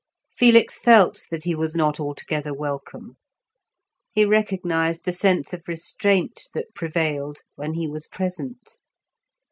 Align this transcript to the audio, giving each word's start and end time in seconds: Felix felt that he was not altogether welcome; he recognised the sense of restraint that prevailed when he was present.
Felix 0.35 0.79
felt 0.79 1.27
that 1.29 1.43
he 1.43 1.53
was 1.53 1.75
not 1.75 1.99
altogether 1.99 2.55
welcome; 2.55 3.17
he 4.11 4.25
recognised 4.25 5.05
the 5.05 5.13
sense 5.13 5.53
of 5.53 5.67
restraint 5.67 6.47
that 6.55 6.73
prevailed 6.73 7.41
when 7.53 7.75
he 7.75 7.87
was 7.87 8.07
present. 8.07 8.77